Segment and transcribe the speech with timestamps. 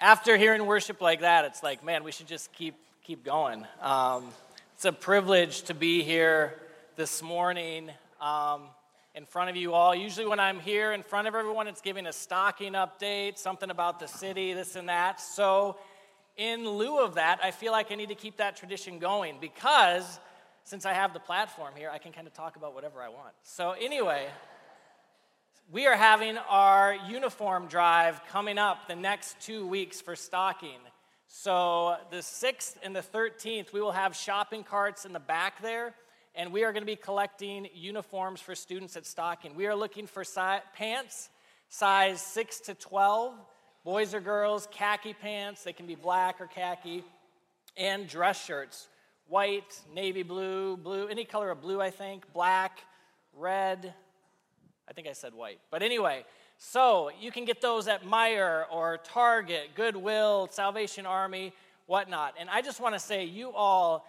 [0.00, 3.64] after hearing worship like that, it's like, man, we should just keep keep going.
[3.80, 4.28] Um,
[4.74, 6.54] it's a privilege to be here
[6.96, 7.90] this morning
[8.20, 8.62] um,
[9.14, 9.94] in front of you all.
[9.94, 14.00] Usually, when I'm here in front of everyone, it's giving a stocking update, something about
[14.00, 15.20] the city, this and that.
[15.20, 15.76] So,
[16.36, 20.20] in lieu of that, I feel like I need to keep that tradition going because
[20.64, 23.32] since I have the platform here, I can kind of talk about whatever I want.
[23.44, 24.26] So, anyway
[25.72, 30.78] we are having our uniform drive coming up the next two weeks for stocking.
[31.26, 35.92] So, the 6th and the 13th, we will have shopping carts in the back there,
[36.36, 39.56] and we are going to be collecting uniforms for students at stocking.
[39.56, 41.30] We are looking for si- pants
[41.68, 43.34] size 6 to 12,
[43.84, 47.02] boys or girls, khaki pants, they can be black or khaki,
[47.76, 48.86] and dress shirts
[49.28, 52.78] white, navy blue, blue, any color of blue, I think, black,
[53.36, 53.92] red,
[54.88, 55.58] I think I said white.
[55.70, 56.24] But anyway,
[56.58, 61.52] so you can get those at Meijer or Target, Goodwill, Salvation Army,
[61.86, 62.34] whatnot.
[62.38, 64.06] And I just want to say, you all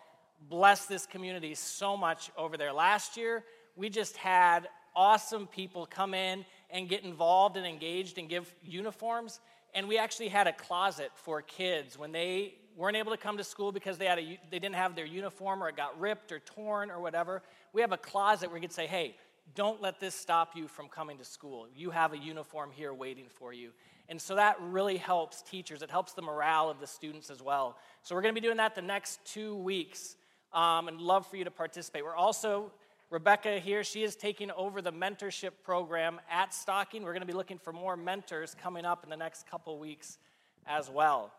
[0.50, 2.72] bless this community so much over there.
[2.72, 3.44] Last year,
[3.75, 9.39] we just had awesome people come in and get involved and engaged and give uniforms.
[9.73, 13.44] And we actually had a closet for kids when they weren't able to come to
[13.44, 16.39] school because they, had a, they didn't have their uniform or it got ripped or
[16.39, 17.41] torn or whatever.
[17.73, 19.16] We have a closet where you could say, hey,
[19.56, 21.67] don't let this stop you from coming to school.
[21.76, 23.72] You have a uniform here waiting for you.
[24.09, 25.81] And so that really helps teachers.
[25.81, 27.78] It helps the morale of the students as well.
[28.03, 30.16] So we're going to be doing that the next two weeks
[30.53, 32.03] um, and love for you to participate.
[32.03, 32.72] We're also,
[33.09, 37.03] Rebecca here, she is taking over the mentorship program at Stocking.
[37.03, 40.18] We're going to be looking for more mentors coming up in the next couple weeks
[40.66, 41.31] as well.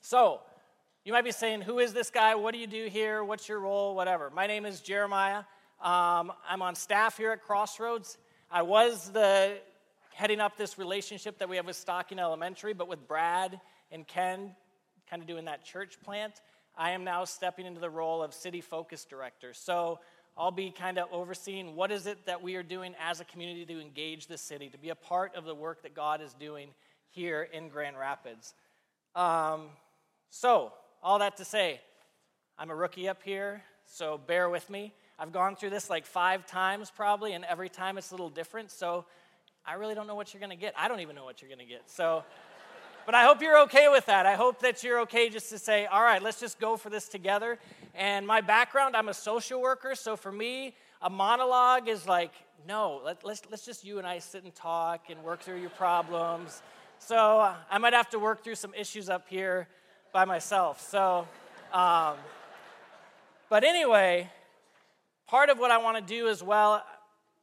[0.00, 0.40] So,
[1.04, 2.34] you might be saying, Who is this guy?
[2.36, 3.24] What do you do here?
[3.24, 3.94] What's your role?
[3.94, 4.30] Whatever.
[4.30, 5.42] My name is Jeremiah.
[5.82, 8.16] Um, I'm on staff here at Crossroads.
[8.52, 9.58] I was the
[10.14, 14.54] heading up this relationship that we have with Stocking Elementary, but with Brad and Ken
[15.10, 16.34] kind of doing that church plant,
[16.78, 19.54] I am now stepping into the role of city focus director.
[19.54, 19.98] So
[20.38, 23.66] I'll be kind of overseeing what is it that we are doing as a community
[23.66, 26.68] to engage the city, to be a part of the work that God is doing
[27.10, 28.54] here in Grand Rapids.
[29.16, 29.62] Um,
[30.30, 31.80] so, all that to say,
[32.56, 34.94] I'm a rookie up here, so bear with me.
[35.18, 38.70] I've gone through this like five times probably, and every time it's a little different.
[38.70, 39.04] So
[39.64, 40.74] I really don't know what you're going to get.
[40.76, 41.88] I don't even know what you're going to get.
[41.90, 42.24] So,
[43.06, 44.26] but I hope you're okay with that.
[44.26, 47.08] I hope that you're okay just to say, all right, let's just go for this
[47.08, 47.58] together.
[47.94, 49.94] And my background, I'm a social worker.
[49.94, 52.32] So for me, a monologue is like,
[52.66, 55.70] no, let, let's, let's just you and I sit and talk and work through your
[55.70, 56.62] problems.
[56.98, 59.68] So I might have to work through some issues up here
[60.12, 60.80] by myself.
[60.88, 61.26] So,
[61.72, 62.14] um,
[63.48, 64.30] but anyway,
[65.32, 66.84] part of what I want to do as well,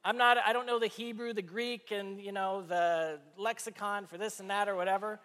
[0.05, 4.16] I'm not, I don't know the Hebrew, the Greek, and you know, the lexicon for
[4.16, 5.19] this and that or whatever.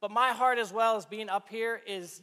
[0.00, 2.22] But my heart as well as being up here is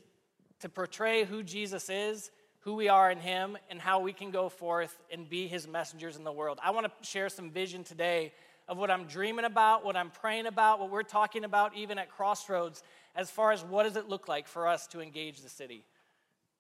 [0.62, 2.32] to portray who Jesus is,
[2.62, 6.16] who we are in him, and how we can go forth and be his messengers
[6.16, 6.58] in the world.
[6.64, 8.34] I want to share some vision today
[8.68, 12.10] of what I'm dreaming about, what I'm praying about, what we're talking about even at
[12.10, 12.82] Crossroads,
[13.16, 15.84] as far as what does it look like for us to engage the city.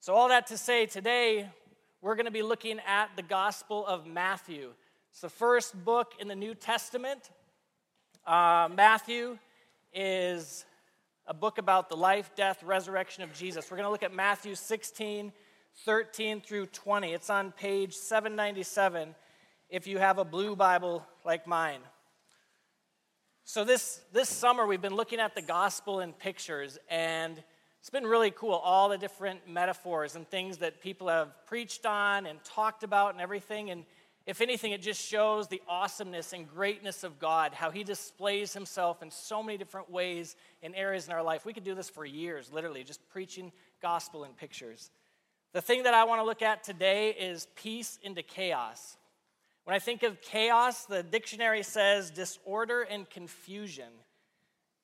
[0.01, 1.50] So, all that to say, today
[2.03, 4.71] we're going to be looking at the Gospel of Matthew.
[5.11, 7.31] It's the first book in the New Testament.
[8.27, 9.37] Uh, Matthew
[9.93, 10.65] is
[11.27, 13.71] a book about the life, death, resurrection of Jesus.
[13.71, 15.31] We're going to look at Matthew 16,
[15.85, 17.13] 13 through 20.
[17.13, 19.15] It's on page 797
[19.69, 21.79] if you have a blue Bible like mine.
[23.45, 27.41] So, this, this summer, we've been looking at the gospel in pictures, and
[27.83, 32.25] it's been really cool, all the different metaphors and things that people have preached on
[32.25, 33.71] and talked about and everything.
[33.71, 33.83] And
[34.25, 39.03] if anything, it just shows the awesomeness and greatness of God, how He displays Himself
[39.03, 41.45] in so many different ways in areas in our life.
[41.45, 43.51] We could do this for years, literally, just preaching
[43.81, 44.89] gospel in pictures.
[45.51, 48.95] The thing that I want to look at today is peace into chaos.
[49.65, 53.91] When I think of chaos, the dictionary says disorder and confusion.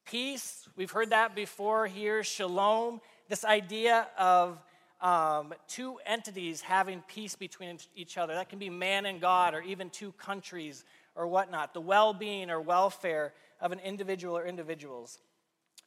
[0.10, 2.24] Peace, we've heard that before here.
[2.24, 4.60] Shalom, this idea of
[5.02, 8.34] um, two entities having peace between each other.
[8.34, 11.76] That can be man and God, or even two countries, or whatnot.
[11.76, 15.20] The well being or welfare of an individual or individuals.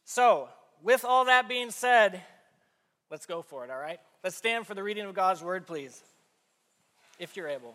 [0.04, 0.48] So,
[0.84, 2.22] with all that being said,
[3.10, 3.98] let's go for it, all right?
[4.22, 6.00] Let's stand for the reading of God's word, please,
[7.18, 7.74] if you're able.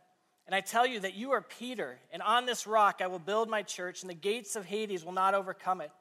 [0.51, 3.49] And I tell you that you are Peter, and on this rock I will build
[3.49, 5.91] my church, and the gates of Hades will not overcome it.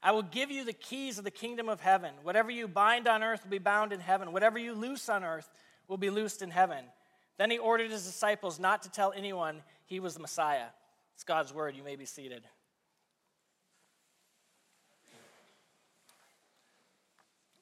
[0.00, 2.12] I will give you the keys of the kingdom of heaven.
[2.22, 4.30] Whatever you bind on earth will be bound in heaven.
[4.30, 5.50] Whatever you loose on earth
[5.88, 6.84] will be loosed in heaven.
[7.38, 10.66] Then he ordered his disciples not to tell anyone he was the Messiah.
[11.16, 11.74] It's God's word.
[11.74, 12.44] You may be seated.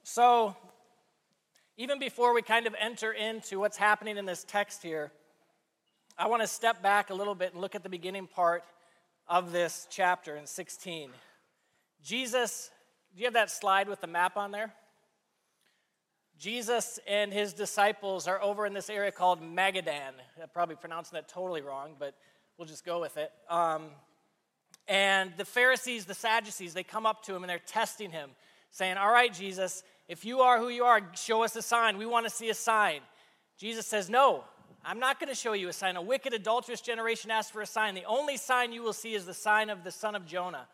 [0.03, 0.55] So,
[1.79, 5.12] even before we kind of enter into what's happening in this text here,
[6.19, 8.65] I want to step back a little bit and look at the beginning part
[9.29, 11.11] of this chapter in 16.
[12.03, 12.71] Jesus,
[13.15, 14.73] do you have that slide with the map on there?
[16.39, 20.13] Jesus and his disciples are over in this area called Magadan.
[20.41, 22.15] I'm probably pronouncing that totally wrong, but
[22.59, 23.31] We'll just go with it.
[23.51, 23.89] Um,
[24.89, 28.31] and the Pharisees, the Sadducees, they come up to him and they're testing him,
[28.71, 31.99] saying, All right, Jesus, if you are who you are, show us a sign.
[31.99, 33.01] We want to see a sign.
[33.59, 34.45] Jesus says, No,
[34.88, 35.97] I'm not going to show you a sign.
[35.97, 37.97] A wicked, adulterous generation asks for a sign.
[37.97, 40.69] The only sign you will see is the sign of the son of Jonah.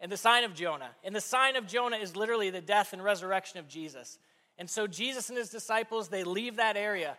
[0.00, 0.90] And the sign of Jonah.
[1.04, 4.18] And the sign of Jonah is literally the death and resurrection of Jesus.
[4.58, 7.16] And so Jesus and his disciples, they leave that area.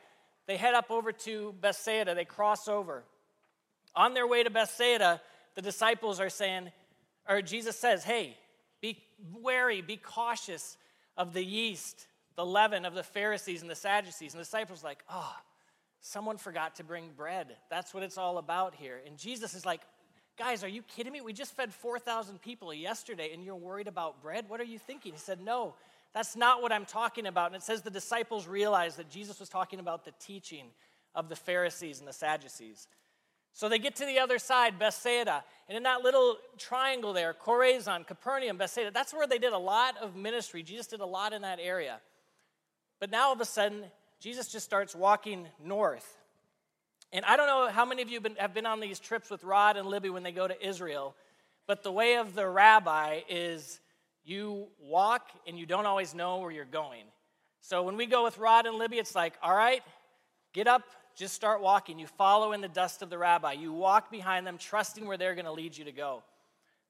[0.48, 2.14] They head up over to Bethsaida.
[2.14, 3.04] They cross over.
[3.96, 5.22] On their way to Bethsaida,
[5.56, 6.72] the disciples are saying,
[7.28, 8.38] or Jesus says, hey,
[8.82, 9.02] be
[9.34, 10.78] wary, be cautious
[11.16, 14.34] of the yeast, the leaven of the Pharisees and the Sadducees.
[14.34, 15.36] And the disciples like, oh,
[16.02, 17.56] someone forgot to bring bread.
[17.70, 19.02] That's what it's all about here.
[19.06, 19.82] And Jesus is like,
[20.38, 21.22] guys, are you kidding me?
[21.22, 24.46] We just fed 4,000 people yesterday and you're worried about bread?
[24.48, 25.14] What are you thinking?
[25.14, 25.74] He said, no,
[26.14, 27.48] that's not what I'm talking about.
[27.48, 30.68] And it says the disciples realized that Jesus was talking about the teaching
[31.16, 32.88] of the Pharisees and the Sadducees.
[33.54, 35.44] So they get to the other side, Bethsaida.
[35.68, 39.96] And in that little triangle there, Chorazin, Capernaum, Bethsaida, that's where they did a lot
[39.98, 40.62] of ministry.
[40.62, 42.00] Jesus did a lot in that area.
[43.00, 43.86] But now all of a sudden,
[44.20, 46.18] Jesus just starts walking north.
[47.14, 49.44] And I don't know how many of you been, have been on these trips with
[49.44, 51.16] Rod and Libby when they go to Israel,
[51.68, 53.80] but the way of the rabbi is
[54.26, 57.04] you walk and you don't always know where you're going.
[57.62, 59.82] So when we go with Rod and Libby, it's like, all right,
[60.54, 60.84] get up,
[61.16, 61.98] just start walking.
[62.00, 63.54] You follow in the dust of the rabbi.
[63.54, 66.24] You walk behind them, trusting where they're going to lead you to go.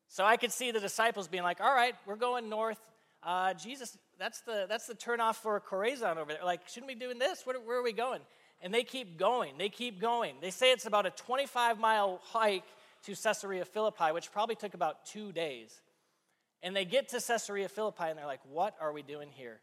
[0.07, 2.79] So I could see the disciples being like, all right, we're going north.
[3.23, 6.43] Uh, Jesus, that's the, that's the turnoff for Chorazin over there.
[6.43, 7.45] Like, shouldn't we be doing this?
[7.45, 8.21] Where, where are we going?
[8.61, 9.53] And they keep going.
[9.57, 10.35] They keep going.
[10.41, 12.63] They say it's about a 25 mile hike
[13.03, 15.79] to Caesarea Philippi, which probably took about two days.
[16.63, 19.59] And they get to Caesarea Philippi and they're like, what are we doing here?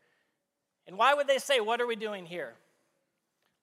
[0.86, 2.54] And why would they say, what are we doing here?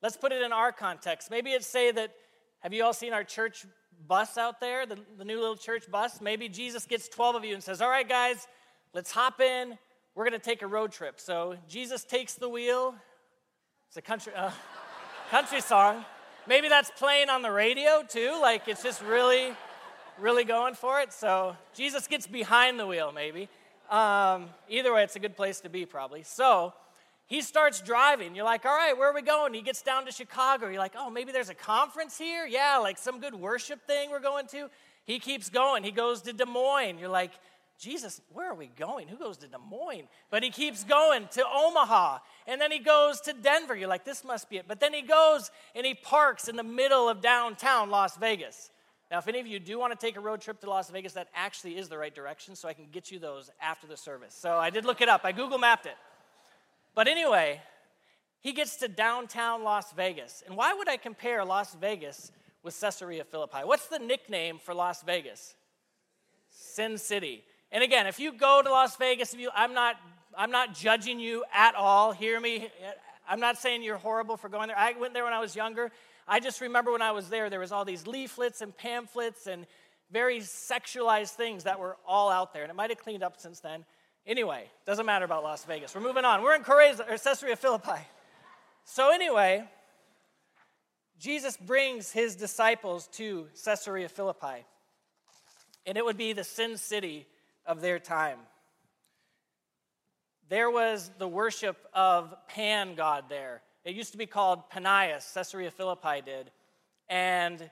[0.02, 1.30] Let's put it in our context.
[1.30, 2.12] Maybe it's say that,
[2.60, 3.66] have you all seen our church
[4.08, 6.20] bus out there, the, the new little church bus?
[6.22, 8.48] Maybe Jesus gets 12 of you and says, All right, guys,
[8.94, 9.78] let's hop in.
[10.14, 11.22] We're going to take a road trip.
[11.22, 12.96] So Jesus takes the wheel.
[13.88, 14.52] It's a country, uh,
[15.30, 16.04] country song.
[16.48, 18.38] Maybe that's playing on the radio too.
[18.42, 19.54] Like it's just really,
[20.20, 21.14] really going for it.
[21.14, 23.48] So Jesus gets behind the wheel, maybe.
[23.90, 26.24] Um, either way, it's a good place to be, probably.
[26.24, 26.74] So
[27.26, 28.36] he starts driving.
[28.36, 29.54] You're like, all right, where are we going?
[29.54, 30.68] He gets down to Chicago.
[30.68, 32.46] You're like, oh, maybe there's a conference here?
[32.46, 34.70] Yeah, like some good worship thing we're going to.
[35.06, 35.84] He keeps going.
[35.84, 37.00] He goes to Des Moines.
[37.00, 37.32] You're like,
[37.82, 39.08] Jesus, where are we going?
[39.08, 40.08] Who goes to Des Moines?
[40.30, 42.20] But he keeps going to Omaha.
[42.46, 43.76] And then he goes to Denver.
[43.76, 44.66] You're like, this must be it.
[44.68, 48.70] But then he goes and he parks in the middle of downtown Las Vegas.
[49.10, 51.14] Now, if any of you do want to take a road trip to Las Vegas,
[51.14, 54.36] that actually is the right direction, so I can get you those after the service.
[54.36, 55.98] So I did look it up, I Google mapped it.
[56.94, 57.62] But anyway,
[58.42, 60.44] he gets to downtown Las Vegas.
[60.46, 63.60] And why would I compare Las Vegas with Caesarea Philippi?
[63.64, 65.56] What's the nickname for Las Vegas?
[66.52, 67.44] Sin City.
[67.72, 69.96] And again, if you go to Las Vegas, you, I'm not,
[70.38, 72.12] I'm not judging you at all.
[72.12, 72.70] Hear me.
[73.28, 74.78] I'm not saying you're horrible for going there.
[74.78, 75.92] I went there when I was younger.
[76.28, 79.66] I just remember when I was there, there was all these leaflets and pamphlets and
[80.12, 82.64] very sexualized things that were all out there.
[82.64, 83.86] And it might have cleaned up since then.
[84.28, 85.96] Anyway, doesn't matter about Las Vegas.
[85.96, 86.44] We're moving on.
[86.44, 88.02] We're in or Caesarea Philippi.
[88.84, 89.64] So, anyway,
[91.20, 94.66] Jesus brings his disciples to Caesarea Philippi,
[95.86, 97.28] and it would be the sin city
[97.72, 98.38] of their time.
[100.50, 103.62] There was the worship of Pan God there.
[103.86, 106.52] It used to be called Panias, Caesarea Philippi did.
[107.08, 107.72] And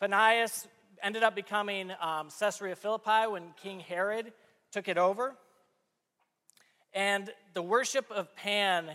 [0.00, 0.66] Panias
[1.02, 4.32] ended up becoming um, Caesarea Philippi when King Herod
[4.72, 5.36] took it over.
[6.94, 8.90] And the worship of Pan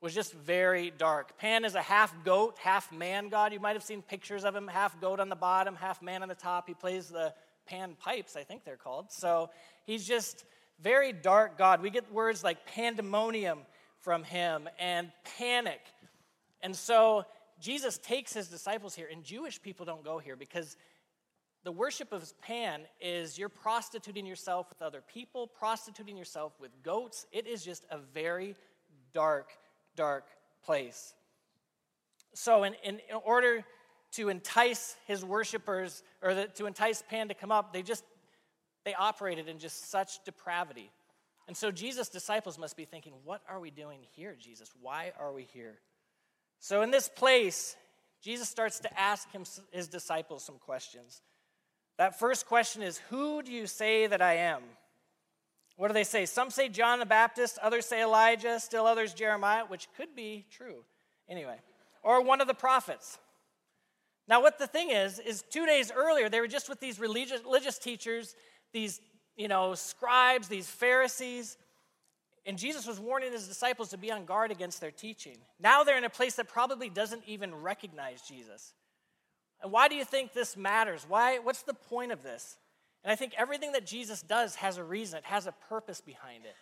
[0.00, 1.36] was just very dark.
[1.38, 3.52] Pan is a half goat, half man god.
[3.52, 6.28] You might have seen pictures of him, half goat on the bottom, half man on
[6.28, 6.68] the top.
[6.68, 7.34] He plays the
[7.66, 9.12] pan pipes, I think they're called.
[9.12, 9.50] So
[9.88, 10.44] he's just
[10.80, 11.82] very dark God.
[11.82, 13.60] We get words like pandemonium
[13.98, 15.80] from him and panic.
[16.60, 17.24] And so
[17.58, 20.76] Jesus takes his disciples here, and Jewish people don't go here because
[21.64, 27.26] the worship of Pan is you're prostituting yourself with other people, prostituting yourself with goats.
[27.32, 28.54] It is just a very
[29.12, 29.52] dark,
[29.96, 30.26] dark
[30.64, 31.14] place.
[32.34, 33.64] So, in, in, in order
[34.12, 38.04] to entice his worshipers or the, to entice Pan to come up, they just
[38.88, 40.90] they operated in just such depravity.
[41.46, 44.72] And so Jesus' disciples must be thinking, What are we doing here, Jesus?
[44.80, 45.78] Why are we here?
[46.58, 47.76] So, in this place,
[48.22, 51.20] Jesus starts to ask him, his disciples some questions.
[51.98, 54.62] That first question is Who do you say that I am?
[55.76, 56.24] What do they say?
[56.24, 60.82] Some say John the Baptist, others say Elijah, still others Jeremiah, which could be true
[61.28, 61.56] anyway,
[62.02, 63.18] or one of the prophets.
[64.28, 67.42] Now, what the thing is, is two days earlier, they were just with these religious,
[67.42, 68.36] religious teachers,
[68.72, 69.00] these,
[69.36, 71.56] you know, scribes, these Pharisees,
[72.48, 75.36] and Jesus was warning his disciples to be on guard against their teaching.
[75.60, 78.72] Now they're in a place that probably doesn't even recognize Jesus.
[79.62, 81.04] And why do you think this matters?
[81.06, 82.56] Why, what's the point of this?
[83.04, 86.46] And I think everything that Jesus does has a reason, it has a purpose behind
[86.46, 86.54] it.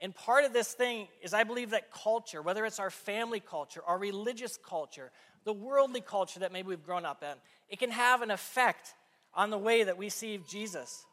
[0.00, 3.82] And part of this thing is I believe that culture, whether it's our family culture,
[3.86, 5.12] our religious culture,
[5.44, 7.34] the worldly culture that maybe we've grown up in,
[7.68, 8.94] it can have an effect
[9.34, 11.04] on the way that we see Jesus.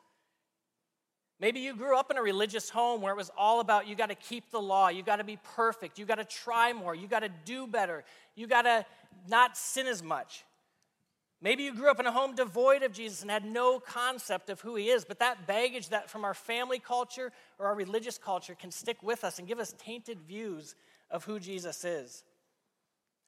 [1.41, 4.09] Maybe you grew up in a religious home where it was all about you got
[4.09, 7.07] to keep the law, you got to be perfect, you got to try more, you
[7.07, 8.03] got to do better,
[8.35, 8.85] you got to
[9.27, 10.45] not sin as much.
[11.41, 14.61] Maybe you grew up in a home devoid of Jesus and had no concept of
[14.61, 18.53] who he is, but that baggage that from our family culture or our religious culture
[18.53, 20.75] can stick with us and give us tainted views
[21.09, 22.23] of who Jesus is.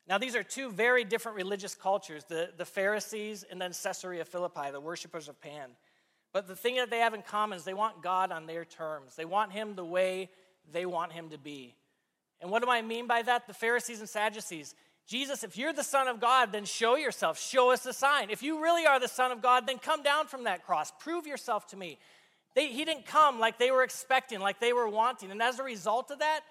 [0.07, 4.69] Now, these are two very different religious cultures the, the Pharisees and then Caesarea Philippi,
[4.71, 5.71] the worshippers of Pan.
[6.33, 9.15] But the thing that they have in common is they want God on their terms,
[9.15, 10.29] they want him the way
[10.71, 11.75] they want him to be.
[12.41, 13.47] And what do I mean by that?
[13.47, 14.75] The Pharisees and Sadducees,
[15.07, 17.39] Jesus, if you're the Son of God, then show yourself.
[17.39, 18.29] Show us a sign.
[18.29, 20.91] If you really are the Son of God, then come down from that cross.
[20.99, 21.99] Prove yourself to me.
[22.55, 25.31] They, he didn't come like they were expecting, like they were wanting.
[25.31, 26.41] And as a result of that,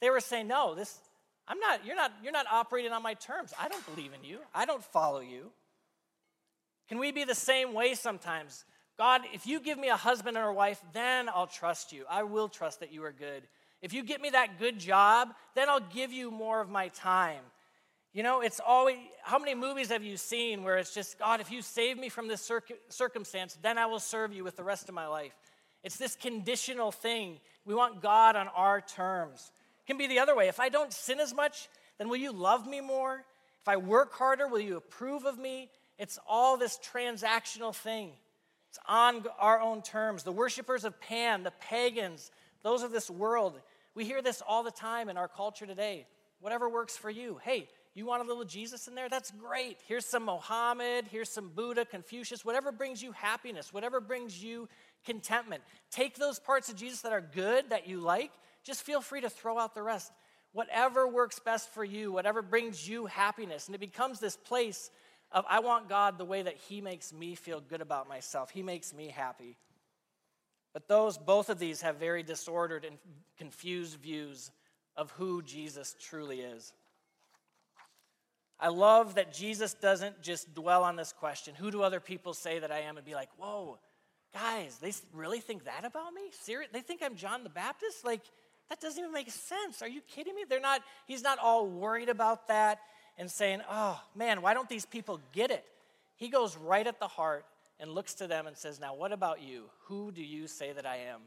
[0.00, 0.98] they were saying, No, this,
[1.46, 3.52] I'm not, you're not, you're not operating on my terms.
[3.60, 4.38] I don't believe in you.
[4.54, 5.50] I don't follow you.
[6.88, 8.64] Can we be the same way sometimes?
[8.98, 12.04] God, if you give me a husband or a wife, then I'll trust you.
[12.10, 13.44] I will trust that you are good.
[13.80, 17.42] If you get me that good job, then I'll give you more of my time.
[18.12, 21.52] You know, it's always, how many movies have you seen where it's just, God, if
[21.52, 22.50] you save me from this
[22.88, 25.36] circumstance, then I will serve you with the rest of my life?
[25.84, 27.38] It's this conditional thing.
[27.64, 29.52] We want God on our terms.
[29.84, 30.48] It can be the other way.
[30.48, 33.24] If I don't sin as much, then will you love me more?
[33.60, 35.70] If I work harder, will you approve of me?
[35.98, 38.10] It's all this transactional thing.
[38.70, 40.22] It's on our own terms.
[40.22, 42.30] The worshippers of Pan, the pagans,
[42.62, 43.60] those of this world,
[43.94, 46.06] we hear this all the time in our culture today.
[46.40, 47.40] Whatever works for you.
[47.42, 49.08] Hey, you want a little Jesus in there?
[49.08, 49.78] That's great.
[49.88, 54.68] Here's some Mohammed, here's some Buddha, Confucius, whatever brings you happiness, whatever brings you
[55.04, 55.62] contentment.
[55.90, 58.30] Take those parts of Jesus that are good, that you like,
[58.62, 60.12] just feel free to throw out the rest.
[60.52, 63.66] Whatever works best for you, whatever brings you happiness.
[63.66, 64.90] And it becomes this place
[65.32, 68.50] of I want God the way that He makes me feel good about myself.
[68.50, 69.56] He makes me happy.
[70.72, 72.98] But those, both of these have very disordered and
[73.36, 74.50] confused views
[74.96, 76.72] of who Jesus truly is.
[78.60, 82.58] I love that Jesus doesn't just dwell on this question who do other people say
[82.58, 82.96] that I am?
[82.96, 83.78] and be like, whoa,
[84.34, 86.22] guys, they really think that about me?
[86.42, 86.70] Serious?
[86.72, 88.04] They think I'm John the Baptist?
[88.04, 88.22] Like,
[88.68, 89.80] that doesn't even make sense.
[89.80, 90.44] Are you kidding me?
[90.48, 92.80] They're not, he's not all worried about that
[93.18, 95.64] and saying, oh man, why don't these people get it?
[96.16, 97.44] He goes right at the heart
[97.80, 99.64] and looks to them and says, now what about you?
[99.86, 101.20] Who do you say that I am?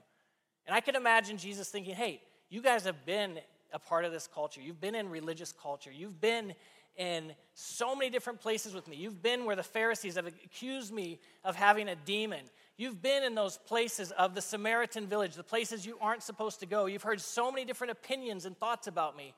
[0.65, 3.39] And I can imagine Jesus thinking, hey, you guys have been
[3.73, 4.61] a part of this culture.
[4.61, 5.91] You've been in religious culture.
[5.91, 6.53] You've been
[6.97, 8.97] in so many different places with me.
[8.97, 12.41] You've been where the Pharisees have accused me of having a demon.
[12.77, 16.65] You've been in those places of the Samaritan village, the places you aren't supposed to
[16.65, 16.87] go.
[16.87, 19.33] You've heard so many different opinions and thoughts about me.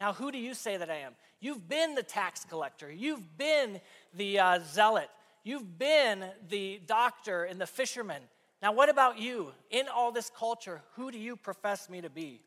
[0.00, 1.12] Now, who do you say that I am?
[1.40, 2.90] You've been the tax collector.
[2.90, 3.80] You've been
[4.14, 5.08] the uh, zealot.
[5.44, 8.22] You've been the doctor and the fisherman.
[8.62, 9.52] Now, what about you?
[9.70, 12.40] In all this culture, who do you profess me to be?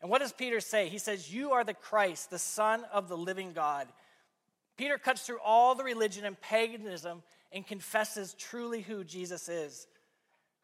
[0.00, 0.88] And what does Peter say?
[0.88, 3.88] He says, You are the Christ, the Son of the living God.
[4.76, 9.86] Peter cuts through all the religion and paganism and confesses truly who Jesus is.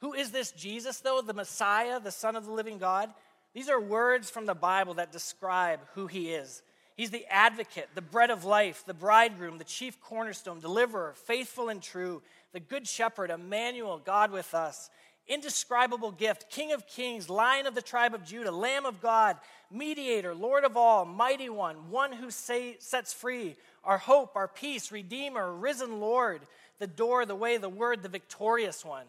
[0.00, 1.20] Who is this Jesus, though?
[1.20, 3.10] The Messiah, the Son of the living God?
[3.58, 6.62] These are words from the Bible that describe who he is.
[6.94, 11.82] He's the advocate, the bread of life, the bridegroom, the chief cornerstone, deliverer, faithful and
[11.82, 12.22] true,
[12.52, 14.90] the good shepherd, Emmanuel, God with us.
[15.26, 19.36] Indescribable gift, King of kings, Lion of the tribe of Judah, Lamb of God,
[19.72, 24.92] mediator, Lord of all, mighty one, one who say, sets free, our hope, our peace,
[24.92, 26.42] Redeemer, risen Lord,
[26.78, 29.06] the door, the way, the word, the victorious one.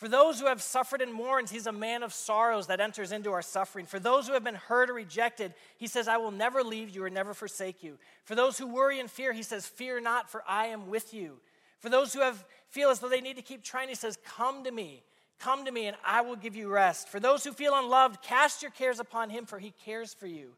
[0.00, 3.32] For those who have suffered and mourned, he's a man of sorrows that enters into
[3.32, 3.84] our suffering.
[3.84, 7.04] For those who have been hurt or rejected, he says, I will never leave you
[7.04, 7.98] or never forsake you.
[8.24, 11.36] For those who worry and fear, he says, Fear not, for I am with you.
[11.80, 14.64] For those who have feel as though they need to keep trying, he says, Come
[14.64, 15.02] to me.
[15.38, 17.10] Come to me, and I will give you rest.
[17.10, 20.52] For those who feel unloved, cast your cares upon him, for he cares for you.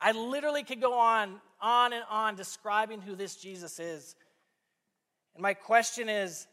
[0.00, 4.16] I literally could go on, on and on describing who this Jesus is.
[5.34, 6.46] And my question is,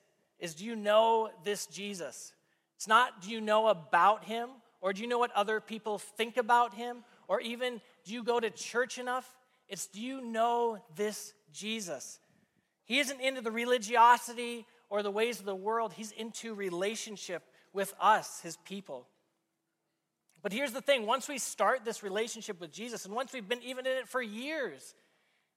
[0.45, 2.31] is do you know this Jesus?
[2.77, 4.49] It's not do you know about him
[4.79, 8.39] or do you know what other people think about him or even do you go
[8.39, 9.27] to church enough?
[9.67, 12.19] It's do you know this Jesus?
[12.85, 17.41] He isn't into the religiosity or the ways of the world, he's into relationship
[17.73, 19.07] with us, his people.
[20.43, 23.63] But here's the thing once we start this relationship with Jesus, and once we've been
[23.63, 24.93] even in it for years,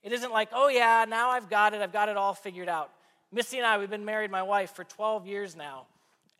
[0.02, 2.90] it isn't like, oh yeah, now I've got it, I've got it all figured out.
[3.30, 5.87] Missy and I, we've been married, my wife, for 12 years now.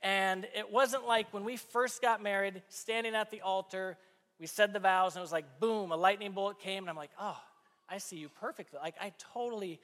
[0.03, 3.99] And it wasn't like when we first got married, standing at the altar,
[4.41, 6.97] we said the vows, and it was like, boom, a lightning bolt came, and I'm
[6.97, 7.37] like, oh,
[7.91, 8.79] I see you perfectly.
[8.81, 9.81] Like, I totally,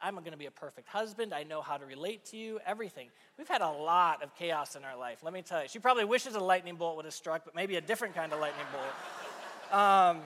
[0.00, 1.32] I'm going to be a perfect husband.
[1.32, 3.08] I know how to relate to you, everything.
[3.38, 5.68] We've had a lot of chaos in our life, let me tell you.
[5.68, 8.38] She probably wishes a lightning bolt would have struck, but maybe a different kind of
[8.38, 9.80] lightning bolt.
[9.80, 10.20] Um,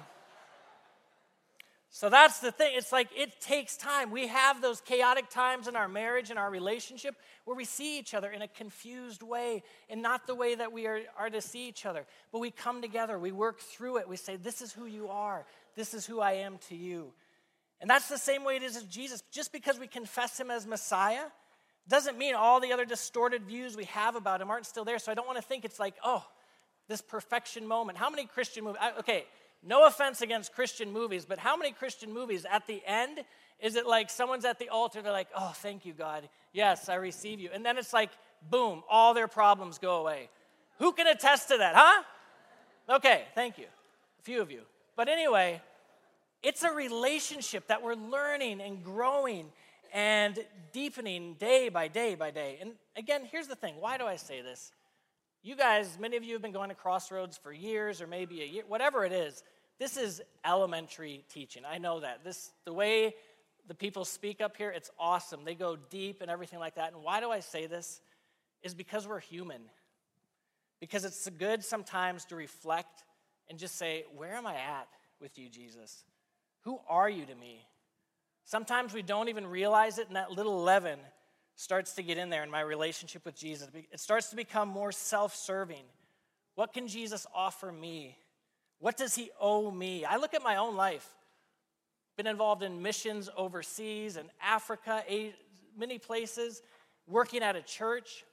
[1.98, 2.74] so that's the thing.
[2.76, 4.12] It's like it takes time.
[4.12, 8.14] We have those chaotic times in our marriage and our relationship where we see each
[8.14, 11.66] other in a confused way and not the way that we are, are to see
[11.66, 12.06] each other.
[12.30, 14.08] But we come together, we work through it.
[14.08, 17.14] We say, This is who you are, this is who I am to you.
[17.80, 19.24] And that's the same way it is with Jesus.
[19.32, 21.24] Just because we confess him as Messiah
[21.88, 25.00] doesn't mean all the other distorted views we have about him aren't still there.
[25.00, 26.24] So I don't want to think it's like, oh,
[26.86, 27.98] this perfection moment.
[27.98, 28.80] How many Christian movies?
[29.00, 29.24] Okay,
[29.62, 33.20] no offense against Christian movies, but how many Christian movies at the end
[33.60, 36.28] is it like someone's at the altar, they're like, oh, thank you, God.
[36.52, 37.50] Yes, I receive you.
[37.52, 38.10] And then it's like,
[38.50, 40.28] boom, all their problems go away.
[40.78, 42.02] Who can attest to that, huh?
[42.88, 43.64] Okay, thank you.
[43.64, 44.62] A few of you.
[44.96, 45.60] But anyway,
[46.42, 49.46] it's a relationship that we're learning and growing
[49.92, 50.38] and
[50.72, 52.58] deepening day by day by day.
[52.60, 54.72] And again, here's the thing why do I say this?
[55.42, 58.44] You guys, many of you have been going to Crossroads for years or maybe a
[58.44, 59.42] year, whatever it is.
[59.78, 61.62] This is elementary teaching.
[61.64, 62.24] I know that.
[62.24, 63.14] This the way
[63.68, 65.44] the people speak up here, it's awesome.
[65.44, 66.92] They go deep and everything like that.
[66.92, 68.00] And why do I say this?
[68.62, 69.62] Is because we're human.
[70.80, 73.04] Because it's good sometimes to reflect
[73.48, 74.88] and just say, Where am I at
[75.20, 76.04] with you, Jesus?
[76.62, 77.64] Who are you to me?
[78.44, 80.98] Sometimes we don't even realize it, and that little leaven
[81.58, 83.68] starts to get in there in my relationship with Jesus.
[83.74, 85.82] It starts to become more self serving.
[86.54, 88.16] What can Jesus offer me?
[88.78, 90.04] What does he owe me?
[90.04, 91.06] I look at my own life.
[92.16, 95.02] Been involved in missions overseas in Africa,
[95.76, 96.62] many places,
[97.08, 98.24] working at a church.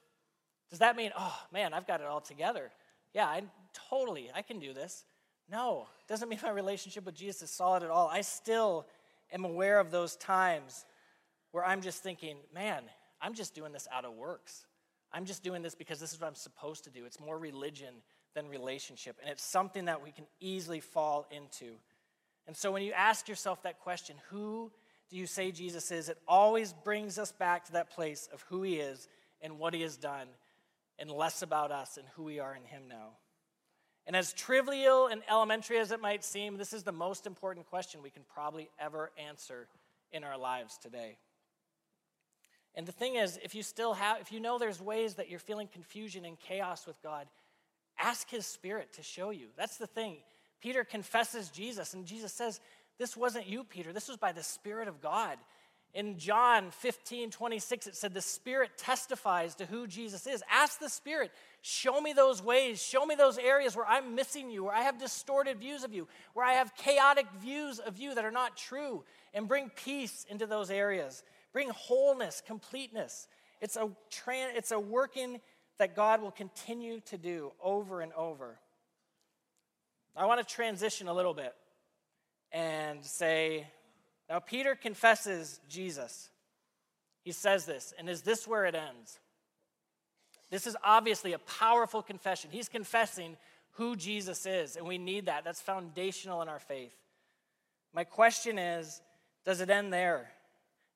[0.70, 2.70] Does that mean, oh man, I've got it all together?
[3.12, 3.42] Yeah, I
[3.90, 5.04] totally, I can do this.
[5.50, 8.06] No, it doesn't mean my relationship with Jesus is solid at all.
[8.06, 8.86] I still
[9.32, 10.84] am aware of those times
[11.50, 12.82] where I'm just thinking, man,
[13.20, 14.66] I'm just doing this out of works.
[15.12, 17.04] I'm just doing this because this is what I'm supposed to do.
[17.04, 17.94] It's more religion
[18.34, 19.16] than relationship.
[19.20, 21.76] And it's something that we can easily fall into.
[22.46, 24.70] And so when you ask yourself that question, who
[25.10, 26.08] do you say Jesus is?
[26.08, 29.08] It always brings us back to that place of who he is
[29.40, 30.28] and what he has done,
[30.98, 33.10] and less about us and who we are in him now.
[34.06, 38.02] And as trivial and elementary as it might seem, this is the most important question
[38.02, 39.66] we can probably ever answer
[40.12, 41.18] in our lives today.
[42.76, 45.38] And the thing is, if you still have, if you know there's ways that you're
[45.38, 47.26] feeling confusion and chaos with God,
[47.98, 49.46] ask His Spirit to show you.
[49.56, 50.18] That's the thing.
[50.60, 52.60] Peter confesses Jesus, and Jesus says,
[52.98, 53.92] This wasn't you, Peter.
[53.92, 55.38] This was by the Spirit of God.
[55.94, 60.42] In John 15, 26, it said, The Spirit testifies to who Jesus is.
[60.50, 61.30] Ask the Spirit,
[61.62, 64.98] show me those ways, show me those areas where I'm missing you, where I have
[64.98, 69.04] distorted views of you, where I have chaotic views of you that are not true,
[69.32, 71.22] and bring peace into those areas.
[71.56, 73.28] Bring wholeness, completeness.
[73.62, 73.88] It's a,
[74.28, 75.40] it's a working
[75.78, 78.58] that God will continue to do over and over.
[80.14, 81.54] I want to transition a little bit
[82.52, 83.66] and say,
[84.28, 86.28] now Peter confesses Jesus.
[87.24, 89.18] He says this, and is this where it ends?
[90.50, 92.50] This is obviously a powerful confession.
[92.52, 93.38] He's confessing
[93.76, 95.42] who Jesus is, and we need that.
[95.42, 96.94] That's foundational in our faith.
[97.94, 99.00] My question is
[99.46, 100.32] does it end there?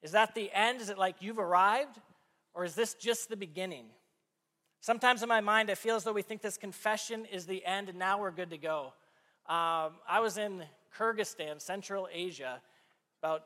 [0.03, 0.81] Is that the end?
[0.81, 1.99] Is it like you've arrived?
[2.55, 3.87] Or is this just the beginning?
[4.81, 7.91] Sometimes in my mind, I feel as though we think this confession is the end
[7.91, 8.95] and now we're good to go.
[9.47, 10.63] Um, I was in
[10.97, 12.61] Kyrgyzstan, Central Asia,
[13.23, 13.45] about,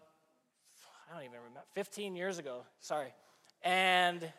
[1.10, 3.12] I don't even remember, 15 years ago, sorry.
[3.62, 4.32] And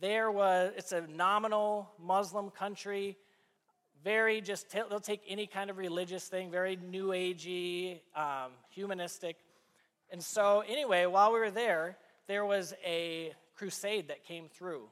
[0.00, 3.18] there was, it's a nominal Muslim country,
[4.02, 9.36] very just, they'll take any kind of religious thing, very new agey, um, humanistic.
[10.10, 11.96] And so, anyway, while we were there,
[12.26, 14.82] there was a crusade that came through.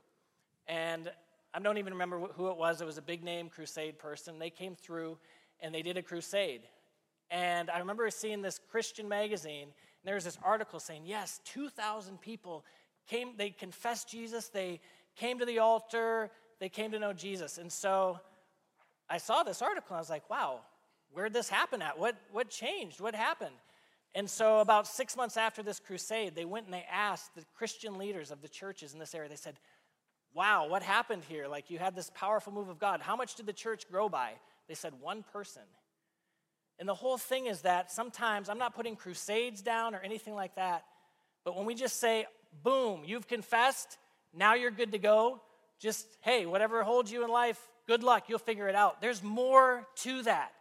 [0.66, 1.11] And
[1.54, 2.81] I don't even remember who it was.
[2.81, 4.38] It was a big name crusade person.
[4.38, 5.18] They came through
[5.61, 6.62] and they did a crusade.
[7.31, 12.20] And I remember seeing this Christian magazine, and there was this article saying, yes, 2,000
[12.20, 12.64] people
[13.07, 14.81] came, they confessed Jesus, they
[15.16, 17.59] came to the altar, they came to know Jesus.
[17.59, 18.20] And so
[19.11, 20.61] I saw this article, and I was like, wow,
[21.12, 21.98] where'd this happen at?
[21.98, 23.00] What, what changed?
[23.00, 23.54] What happened?
[24.14, 27.98] And so, about six months after this crusade, they went and they asked the Christian
[27.98, 29.58] leaders of the churches in this area, they said,
[30.34, 31.46] Wow, what happened here?
[31.46, 33.00] Like, you had this powerful move of God.
[33.00, 34.32] How much did the church grow by?
[34.68, 35.62] They said, One person.
[36.78, 40.54] And the whole thing is that sometimes I'm not putting crusades down or anything like
[40.56, 40.84] that,
[41.44, 42.26] but when we just say,
[42.62, 43.98] Boom, you've confessed,
[44.34, 45.40] now you're good to go,
[45.78, 49.00] just, hey, whatever holds you in life, good luck, you'll figure it out.
[49.00, 50.52] There's more to that.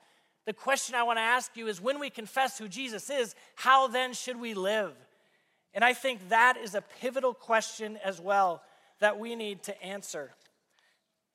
[0.47, 3.89] The question I want to ask you is when we confess who Jesus is, how
[3.89, 4.93] then should we live?
[5.73, 8.63] And I think that is a pivotal question as well
[9.01, 10.31] that we need to answer.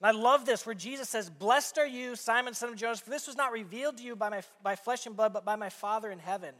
[0.00, 3.10] And I love this where Jesus says, Blessed are you, Simon, son of Jonas, for
[3.10, 5.68] this was not revealed to you by, my, by flesh and blood, but by my
[5.68, 6.54] Father in heaven.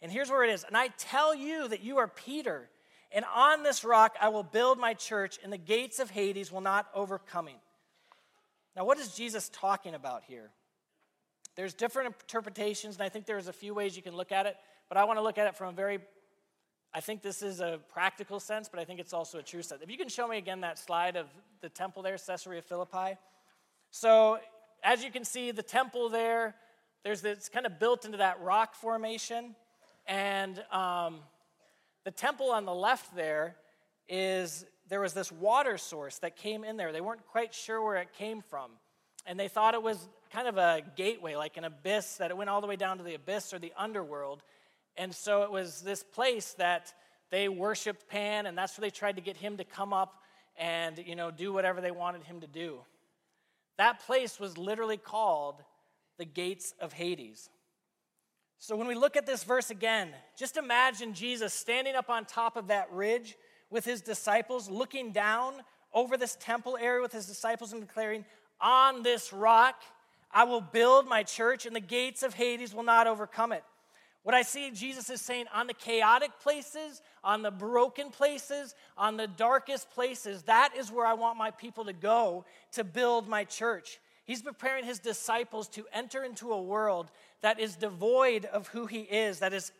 [0.00, 0.62] And here's where it is.
[0.62, 2.70] And I tell you that you are Peter,
[3.10, 6.60] and on this rock I will build my church, and the gates of Hades will
[6.60, 7.56] not overcome it.
[8.76, 10.52] Now, what is Jesus talking about here?
[11.56, 14.56] There's different interpretations, and I think there's a few ways you can look at it,
[14.88, 15.98] but I want to look at it from a very,
[16.94, 19.82] I think this is a practical sense, but I think it's also a true sense.
[19.82, 21.26] If you can show me again that slide of
[21.62, 23.16] the temple there, Caesarea Philippi.
[23.90, 24.38] So,
[24.84, 26.54] as you can see, the temple there,
[27.02, 29.56] there's this kind of built into that rock formation,
[30.06, 31.20] and um,
[32.04, 33.56] the temple on the left there
[34.08, 36.92] is there was this water source that came in there.
[36.92, 38.70] They weren't quite sure where it came from.
[39.26, 42.50] And they thought it was kind of a gateway, like an abyss, that it went
[42.50, 44.42] all the way down to the abyss or the underworld.
[44.96, 46.92] And so it was this place that
[47.30, 50.22] they worshiped Pan, and that's where they tried to get him to come up
[50.58, 52.78] and you know do whatever they wanted him to do.
[53.78, 55.62] That place was literally called
[56.18, 57.50] the gates of Hades.
[58.58, 62.56] So when we look at this verse again, just imagine Jesus standing up on top
[62.56, 63.36] of that ridge
[63.68, 65.54] with his disciples, looking down
[65.92, 68.24] over this temple area with his disciples and declaring,
[68.60, 69.82] On this rock
[70.36, 73.64] I will build my church, and the gates of Hades will not overcome it.
[74.22, 79.16] What I see Jesus is saying on the chaotic places, on the broken places, on
[79.16, 83.44] the darkest places, that is where I want my people to go to build my
[83.44, 83.98] church.
[84.26, 89.00] He's preparing his disciples to enter into a world that is devoid of who he
[89.00, 89.72] is, that is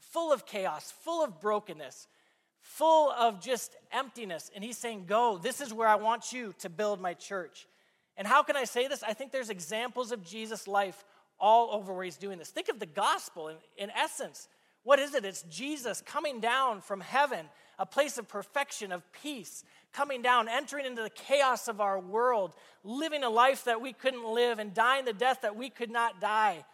[0.00, 2.08] full of chaos, full of brokenness,
[2.58, 4.50] full of just emptiness.
[4.56, 7.68] And he's saying, Go, this is where I want you to build my church.
[8.20, 9.02] And how can I say this?
[9.02, 11.06] I think there's examples of Jesus' life
[11.40, 12.50] all over where he's doing this.
[12.50, 14.46] Think of the gospel in, in essence.
[14.82, 15.24] What is it?
[15.24, 17.46] It's Jesus coming down from heaven,
[17.78, 22.52] a place of perfection, of peace, coming down, entering into the chaos of our world,
[22.84, 26.20] living a life that we couldn't live, and dying the death that we could not
[26.20, 26.66] die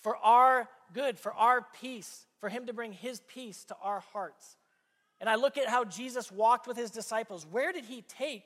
[0.00, 4.56] for our good, for our peace, for him to bring his peace to our hearts.
[5.20, 7.44] And I look at how Jesus walked with his disciples.
[7.44, 8.44] Where did he take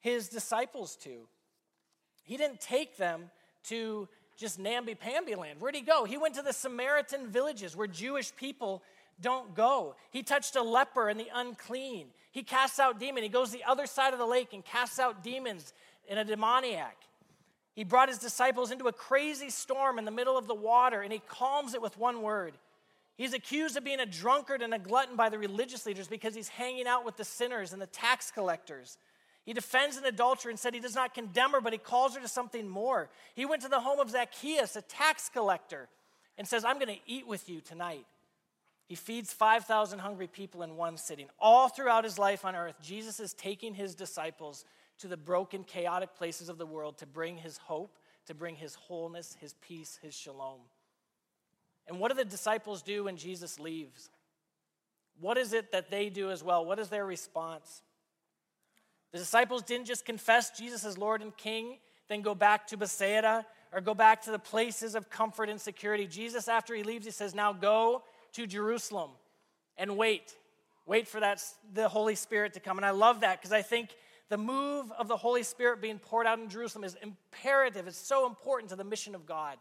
[0.00, 1.26] his disciples to?
[2.30, 3.28] He didn't take them
[3.64, 5.60] to just namby-pamby land.
[5.60, 6.04] Where'd he go?
[6.04, 8.84] He went to the Samaritan villages where Jewish people
[9.20, 9.96] don't go.
[10.12, 12.06] He touched a leper and the unclean.
[12.30, 13.24] He casts out demons.
[13.24, 15.72] He goes the other side of the lake and casts out demons
[16.06, 16.96] in a demoniac.
[17.74, 21.12] He brought his disciples into a crazy storm in the middle of the water and
[21.12, 22.54] he calms it with one word.
[23.16, 26.48] He's accused of being a drunkard and a glutton by the religious leaders because he's
[26.48, 28.98] hanging out with the sinners and the tax collectors.
[29.50, 32.20] He defends an adulterer and said he does not condemn her, but he calls her
[32.20, 33.10] to something more.
[33.34, 35.88] He went to the home of Zacchaeus, a tax collector,
[36.38, 38.06] and says, I'm going to eat with you tonight.
[38.86, 41.26] He feeds 5,000 hungry people in one sitting.
[41.40, 44.64] All throughout his life on earth, Jesus is taking his disciples
[45.00, 48.76] to the broken, chaotic places of the world to bring his hope, to bring his
[48.76, 50.60] wholeness, his peace, his shalom.
[51.88, 54.10] And what do the disciples do when Jesus leaves?
[55.20, 56.64] What is it that they do as well?
[56.64, 57.82] What is their response?
[59.12, 63.46] The disciples didn't just confess Jesus as Lord and King, then go back to Bethsaida
[63.72, 66.06] or go back to the places of comfort and security.
[66.06, 69.10] Jesus, after he leaves, he says, Now go to Jerusalem
[69.76, 70.36] and wait.
[70.86, 71.42] Wait for that,
[71.72, 72.76] the Holy Spirit to come.
[72.76, 73.90] And I love that because I think
[74.28, 77.86] the move of the Holy Spirit being poured out in Jerusalem is imperative.
[77.86, 79.58] It's so important to the mission of God.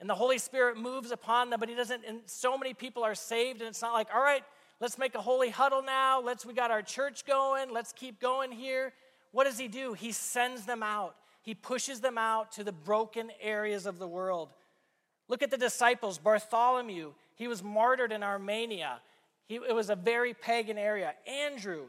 [0.00, 3.14] And the Holy Spirit moves upon them, but He doesn't, and so many people are
[3.14, 4.42] saved, and it's not like, all right,
[4.80, 6.20] let's make a holy huddle now.
[6.20, 7.72] Let's, we got our church going.
[7.72, 8.92] Let's keep going here.
[9.32, 9.92] What does He do?
[9.92, 11.14] He sends them out.
[11.42, 14.50] He pushes them out to the broken areas of the world.
[15.28, 16.18] Look at the disciples.
[16.18, 19.00] Bartholomew, he was martyred in Armenia.
[19.46, 21.14] He, it was a very pagan area.
[21.26, 21.84] Andrew,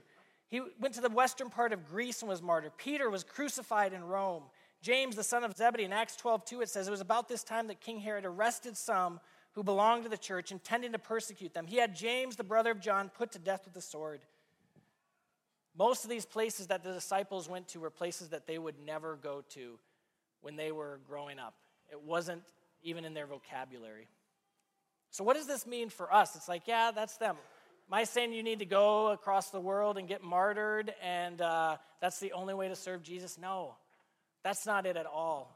[0.47, 2.73] he went to the western part of Greece and was martyred.
[2.77, 4.43] Peter was crucified in Rome.
[4.81, 7.43] James, the son of Zebedee, in Acts 12, 2, it says, It was about this
[7.43, 9.19] time that King Herod arrested some
[9.53, 11.67] who belonged to the church, intending to persecute them.
[11.67, 14.21] He had James, the brother of John, put to death with the sword.
[15.77, 19.15] Most of these places that the disciples went to were places that they would never
[19.15, 19.79] go to
[20.41, 21.53] when they were growing up.
[21.91, 22.43] It wasn't
[22.83, 24.07] even in their vocabulary.
[25.11, 26.35] So, what does this mean for us?
[26.35, 27.35] It's like, yeah, that's them.
[27.87, 31.75] Am I saying you need to go across the world and get martyred and uh,
[31.99, 33.37] that's the only way to serve Jesus?
[33.37, 33.75] No,
[34.43, 35.53] that's not it at all.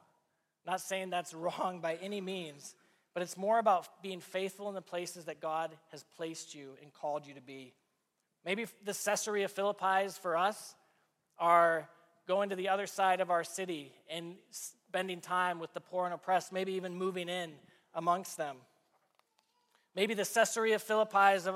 [0.66, 2.76] I'm not saying that's wrong by any means,
[3.16, 6.94] but it's more about being faithful in the places that God has placed you and
[6.94, 7.74] called you to be.
[8.44, 10.76] Maybe the Caesarea Philippi's for us
[11.40, 11.90] are
[12.28, 16.14] going to the other side of our city and spending time with the poor and
[16.14, 17.54] oppressed, maybe even moving in
[17.94, 18.58] amongst them.
[19.96, 21.48] Maybe the Caesarea Philippi's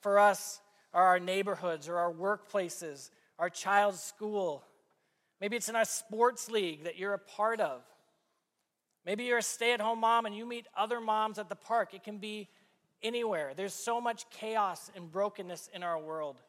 [0.00, 0.60] for us
[0.92, 4.64] are our neighborhoods or our workplaces, our child's school.
[5.40, 7.82] Maybe it's in our sports league that you're a part of.
[9.04, 11.94] Maybe you're a stay at home mom and you meet other moms at the park.
[11.94, 12.48] It can be
[13.02, 13.52] anywhere.
[13.54, 16.40] There's so much chaos and brokenness in our world.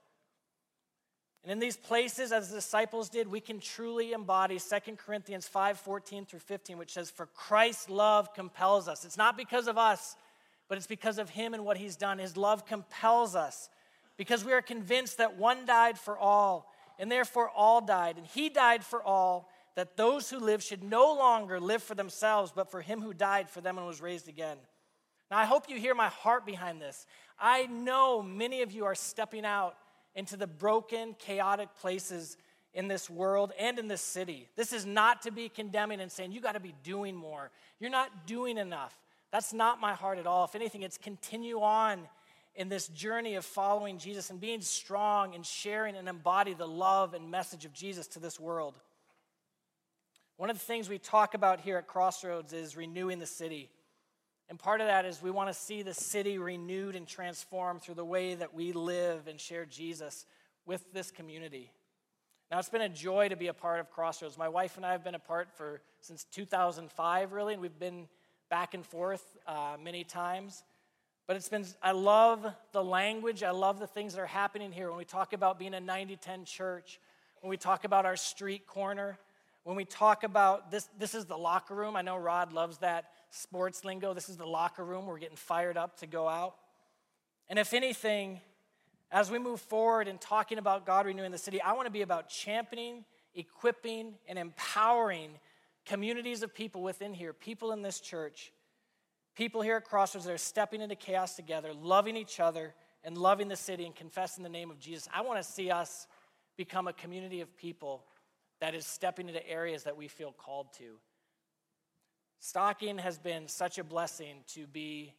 [1.44, 5.78] And in these places, as the disciples did, we can truly embody 2 Corinthians 5
[5.78, 9.06] 14 through 15, which says, For Christ's love compels us.
[9.06, 10.15] It's not because of us,
[10.68, 12.18] but it's because of Him and what He's done.
[12.18, 13.70] His love compels us
[14.18, 18.18] because we are convinced that one died for all, and therefore all died.
[18.18, 22.52] And He died for all, that those who live should no longer live for themselves,
[22.56, 24.58] but for Him who died for them and was raised again.
[25.30, 27.06] Now, I hope you hear my heart behind this.
[27.40, 29.76] I know many of you are stepping out
[30.16, 32.38] into the broken, chaotic places
[32.74, 34.50] in this world and in this city.
[34.56, 37.52] This is not to be condemning and saying, you got to be doing more.
[37.80, 38.96] You're not doing enough.
[39.32, 40.46] That's not my heart at all.
[40.46, 42.02] If anything, it's continue on
[42.56, 47.14] in this journey of following Jesus and being strong and sharing and embody the love
[47.14, 48.76] and message of Jesus to this world.
[50.38, 53.69] One of the things we talk about here at Crossroads is renewing the city.
[54.50, 57.95] And part of that is we want to see the city renewed and transformed through
[57.95, 60.26] the way that we live and share Jesus
[60.65, 61.71] with this community.
[62.52, 64.38] Now, it's been a joy to be a part of Crossroads.
[64.38, 68.10] My wife and I have been apart for since 2005, really, and we've been
[68.50, 70.65] back and forth uh, many times.
[71.28, 74.89] But it's been, I love the language, I love the things that are happening here.
[74.89, 77.00] When we talk about being a 90 10 church,
[77.39, 79.17] when we talk about our street corner,
[79.65, 81.95] when we talk about this, this is the locker room.
[81.95, 84.13] I know Rod loves that sports lingo.
[84.13, 85.08] This is the locker room.
[85.08, 86.54] We're getting fired up to go out.
[87.49, 88.41] And if anything,
[89.12, 92.04] as we move forward in talking about God renewing the city, I want to be
[92.04, 95.32] about championing, equipping, and empowering
[95.84, 98.51] communities of people within here, people in this church,
[99.36, 103.47] people here at Crossroads that are stepping into chaos together, loving each other, and loving
[103.47, 105.10] the city and confessing the name of Jesus.
[105.12, 106.06] I want to see us
[106.56, 108.04] become a community of people
[108.60, 111.00] that is stepping into areas that we feel called to.
[112.39, 115.13] Stocking has been such a blessing to be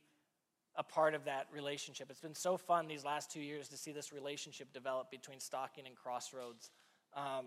[0.76, 2.08] a part of that relationship.
[2.10, 5.86] It's been so fun these last two years to see this relationship develop between Stocking
[5.86, 6.70] and Crossroads.
[7.14, 7.46] Um,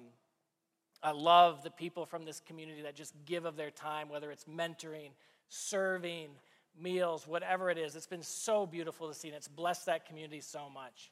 [1.02, 4.46] I love the people from this community that just give of their time, whether it's
[4.46, 5.12] mentoring,
[5.48, 6.30] serving,
[6.78, 7.96] meals, whatever it is.
[7.96, 11.12] It's been so beautiful to see, and it's blessed that community so much.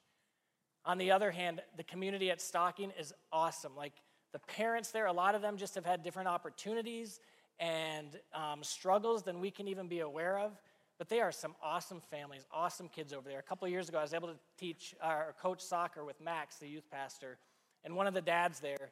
[0.86, 3.76] On the other hand, the community at Stocking is awesome.
[3.76, 3.94] Like
[4.34, 7.20] the parents there, a lot of them just have had different opportunities
[7.60, 10.52] and um, struggles than we can even be aware of.
[10.98, 13.40] But they are some awesome families, awesome kids over there.
[13.40, 16.68] A couple years ago, I was able to teach or coach soccer with Max, the
[16.68, 17.38] youth pastor,
[17.84, 18.90] and one of the dads there,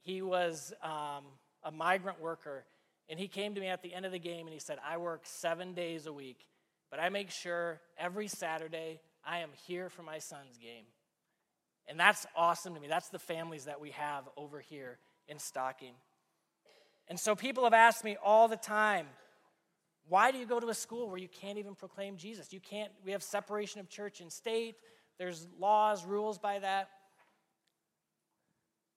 [0.00, 1.24] he was um,
[1.62, 2.64] a migrant worker,
[3.08, 4.96] and he came to me at the end of the game and he said, "I
[4.96, 6.48] work seven days a week,
[6.90, 10.84] but I make sure every Saturday I am here for my son's game."
[11.86, 12.88] And that's awesome to me.
[12.88, 15.94] That's the families that we have over here in Stocking.
[17.08, 19.06] And so people have asked me all the time,
[20.08, 22.52] why do you go to a school where you can't even proclaim Jesus?
[22.52, 24.76] You can't, we have separation of church and state.
[25.18, 26.88] There's laws, rules by that.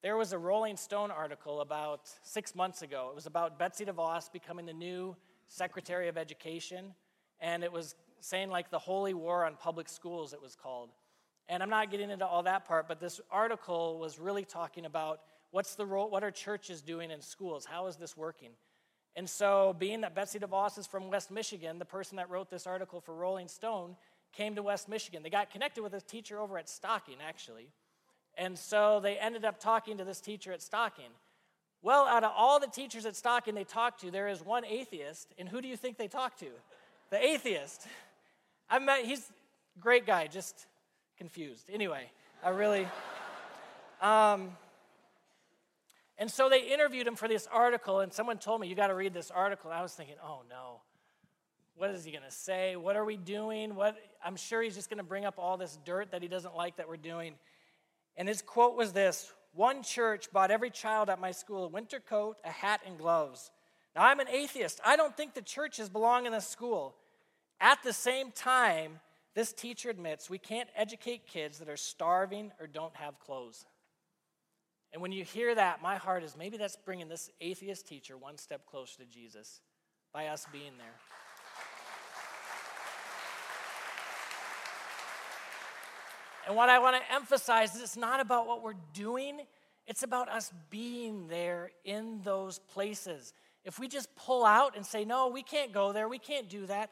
[0.01, 3.07] there was a Rolling Stone article about six months ago.
[3.11, 5.15] It was about Betsy DeVos becoming the new
[5.47, 6.93] Secretary of Education,
[7.39, 10.89] and it was saying like the holy war on public schools, it was called.
[11.49, 15.21] And I'm not getting into all that part, but this article was really talking about
[15.51, 17.65] what's the role, what are churches doing in schools?
[17.65, 18.49] How is this working?
[19.15, 22.67] And so, being that Betsy DeVos is from West Michigan, the person that wrote this
[22.67, 23.95] article for Rolling Stone
[24.31, 25.23] came to West Michigan.
[25.23, 27.69] They got connected with a teacher over at Stocking, actually.
[28.37, 31.09] And so they ended up talking to this teacher at Stocking.
[31.81, 35.33] Well, out of all the teachers at Stocking they talked to, there is one atheist.
[35.39, 36.49] And who do you think they talked to?
[37.09, 37.87] The atheist.
[38.69, 39.31] I met, he's
[39.77, 40.67] a great guy, just
[41.17, 41.69] confused.
[41.71, 42.09] Anyway,
[42.43, 42.87] I really.
[44.01, 44.55] Um,
[46.17, 48.95] and so they interviewed him for this article, and someone told me, You got to
[48.95, 49.69] read this article.
[49.71, 50.81] And I was thinking, Oh no.
[51.75, 52.75] What is he going to say?
[52.75, 53.75] What are we doing?
[53.75, 56.55] What I'm sure he's just going to bring up all this dirt that he doesn't
[56.55, 57.35] like that we're doing.
[58.15, 61.99] And his quote was this One church bought every child at my school a winter
[61.99, 63.51] coat, a hat, and gloves.
[63.95, 64.79] Now, I'm an atheist.
[64.85, 66.95] I don't think the churches belong in a school.
[67.59, 68.99] At the same time,
[69.37, 73.67] this teacher admits we can't educate kids that are starving or don't have clothes.
[74.91, 78.39] And when you hear that, my heart is maybe that's bringing this atheist teacher one
[78.39, 79.61] step closer to Jesus
[80.11, 80.95] by us being there.
[86.47, 89.41] And what I want to emphasize is it's not about what we're doing,
[89.85, 93.35] it's about us being there in those places.
[93.63, 96.65] If we just pull out and say, no, we can't go there, we can't do
[96.65, 96.89] that,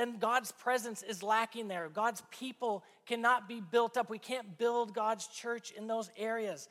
[0.00, 1.90] then God's presence is lacking there.
[1.92, 4.08] God's people cannot be built up.
[4.08, 6.68] We can't build God's church in those areas.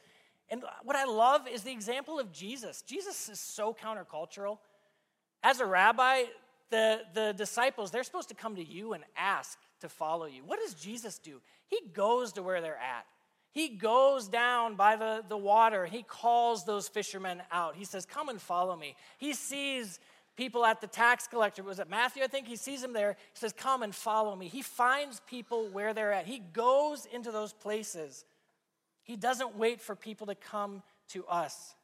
[0.49, 2.81] And what I love is the example of Jesus.
[2.81, 4.57] Jesus is so countercultural.
[5.43, 6.23] As a rabbi,
[6.71, 10.41] the, the disciples, they're supposed to come to you and ask to follow you.
[10.43, 11.39] What does Jesus do?
[11.67, 13.05] He goes to where they're at.
[13.51, 15.85] He goes down by the, the water.
[15.85, 17.75] He calls those fishermen out.
[17.75, 18.95] He says, Come and follow me.
[19.19, 19.99] He sees
[20.39, 21.61] people at the tax collector.
[21.61, 22.23] Was it Matthew?
[22.23, 23.17] I think he sees him there.
[23.33, 24.47] He says, Come and follow me.
[24.47, 26.25] He finds people where they're at.
[26.25, 28.23] He goes into those places.
[29.03, 31.75] He doesn't wait for people to come to us.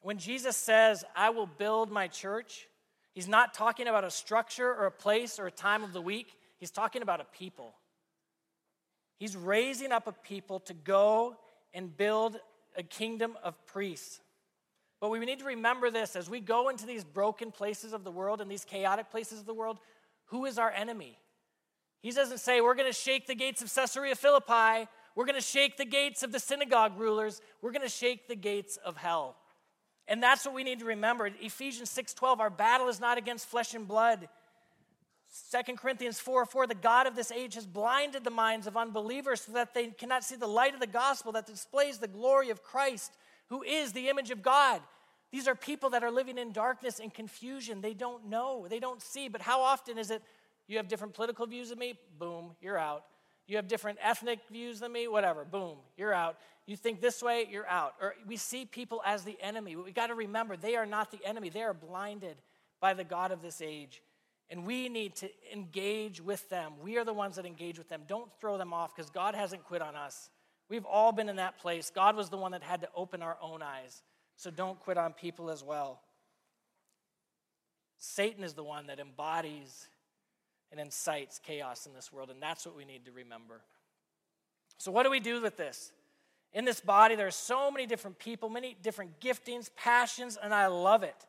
[0.00, 2.66] When Jesus says, I will build my church,
[3.14, 6.34] he's not talking about a structure or a place or a time of the week.
[6.58, 7.72] He's talking about a people.
[9.20, 11.36] He's raising up a people to go
[11.72, 12.40] and build
[12.76, 14.20] a kingdom of priests.
[15.00, 18.10] But we need to remember this as we go into these broken places of the
[18.10, 19.78] world and these chaotic places of the world,
[20.26, 21.18] who is our enemy?
[22.00, 24.88] He doesn't say, We're going to shake the gates of Caesarea Philippi.
[25.14, 27.40] We're going to shake the gates of the synagogue rulers.
[27.60, 29.36] We're going to shake the gates of hell.
[30.06, 31.26] And that's what we need to remember.
[31.40, 34.28] Ephesians 6:12, our battle is not against flesh and blood.
[35.50, 39.42] 2 Corinthians 4 4, the God of this age has blinded the minds of unbelievers
[39.42, 42.62] so that they cannot see the light of the gospel that displays the glory of
[42.62, 43.12] Christ,
[43.48, 44.80] who is the image of God.
[45.30, 47.80] These are people that are living in darkness and confusion.
[47.80, 49.28] They don't know, they don't see.
[49.28, 50.22] But how often is it
[50.66, 51.98] you have different political views than me?
[52.18, 53.04] Boom, you're out.
[53.46, 55.08] You have different ethnic views than me?
[55.08, 56.36] Whatever, boom, you're out.
[56.66, 57.94] You think this way, you're out.
[58.00, 59.74] Or we see people as the enemy.
[59.74, 62.36] We got to remember they are not the enemy, they are blinded
[62.80, 64.02] by the God of this age.
[64.50, 66.72] And we need to engage with them.
[66.82, 68.02] We are the ones that engage with them.
[68.06, 70.30] Don't throw them off because God hasn't quit on us.
[70.68, 71.90] We've all been in that place.
[71.90, 74.02] God was the one that had to open our own eyes.
[74.36, 76.00] So don't quit on people as well.
[77.98, 79.88] Satan is the one that embodies
[80.70, 83.60] and incites chaos in this world, and that's what we need to remember.
[84.78, 85.92] So, what do we do with this?
[86.52, 90.66] In this body, there are so many different people, many different giftings, passions, and I
[90.68, 91.26] love it.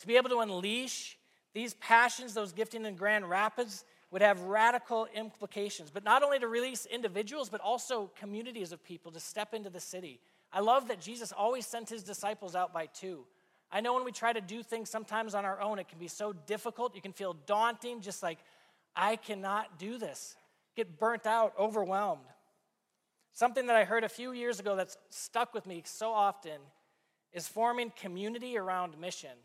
[0.00, 1.16] To be able to unleash
[1.54, 3.84] these passions, those gifting in Grand Rapids,
[4.16, 9.12] would have radical implications, but not only to release individuals, but also communities of people
[9.12, 10.20] to step into the city.
[10.50, 13.26] I love that Jesus always sent his disciples out by two.
[13.70, 16.08] I know when we try to do things sometimes on our own, it can be
[16.08, 16.94] so difficult.
[16.94, 18.38] You can feel daunting, just like,
[18.96, 20.34] I cannot do this.
[20.76, 22.24] Get burnt out, overwhelmed.
[23.34, 26.58] Something that I heard a few years ago that's stuck with me so often
[27.34, 29.36] is forming community around mission.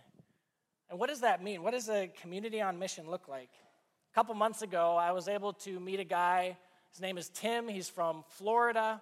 [0.90, 1.62] And what does that mean?
[1.62, 3.50] What does a community on mission look like?
[4.12, 6.58] A couple months ago, I was able to meet a guy.
[6.92, 7.70] His name is Tim.
[7.70, 9.02] He's from Florida.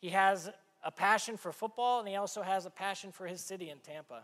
[0.00, 0.50] He has
[0.84, 4.22] a passion for football, and he also has a passion for his city in Tampa.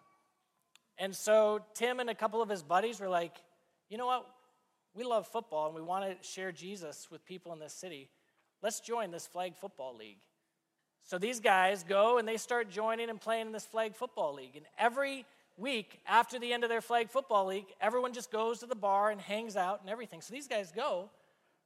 [0.99, 3.33] And so, Tim and a couple of his buddies were like,
[3.89, 4.27] you know what?
[4.95, 8.11] We love football and we want to share Jesus with people in this city.
[8.63, 10.21] Let's join this flag football league.
[11.05, 14.57] So, these guys go and they start joining and playing in this flag football league.
[14.57, 15.25] And every
[15.61, 19.11] week after the end of their flag football league, everyone just goes to the bar
[19.11, 20.21] and hangs out and everything.
[20.21, 21.11] So these guys go,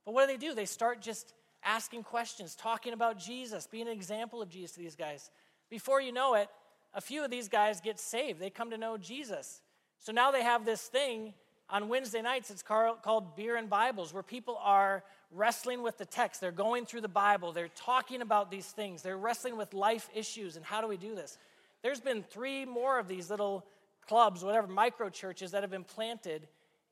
[0.04, 0.54] but what do they do?
[0.54, 1.32] They start just
[1.62, 5.30] asking questions, talking about Jesus, being an example of Jesus to these guys.
[5.70, 6.48] Before you know it,
[6.92, 8.40] a few of these guys get saved.
[8.40, 9.62] They come to know Jesus.
[9.98, 11.32] So now they have this thing
[11.70, 16.40] on Wednesday nights, it's called Beer and Bibles, where people are wrestling with the text.
[16.40, 17.52] They're going through the Bible.
[17.52, 19.00] They're talking about these things.
[19.00, 21.38] They're wrestling with life issues and how do we do this.
[21.82, 23.66] There's been three more of these little
[24.06, 26.46] clubs, whatever, micro churches that have been planted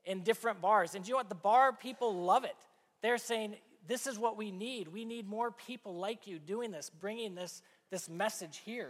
[0.05, 0.95] in different bars.
[0.95, 1.29] And you know what?
[1.29, 2.55] The bar people love it.
[3.01, 3.55] They're saying,
[3.87, 4.87] this is what we need.
[4.87, 7.61] We need more people like you doing this, bringing this,
[7.91, 8.89] this message here.